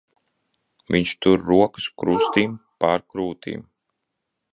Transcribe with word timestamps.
Viņš 0.95 1.11
tur 1.25 1.43
rokas 1.49 1.87
krustīm 2.03 2.57
pār 2.85 3.05
krūtīm. 3.15 3.63